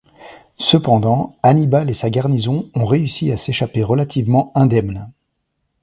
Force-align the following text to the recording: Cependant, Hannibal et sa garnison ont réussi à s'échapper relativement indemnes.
Cependant, 0.57 1.35
Hannibal 1.43 1.91
et 1.91 1.93
sa 1.93 2.09
garnison 2.09 2.71
ont 2.73 2.87
réussi 2.87 3.31
à 3.31 3.37
s'échapper 3.37 3.83
relativement 3.83 4.51
indemnes. 4.55 5.11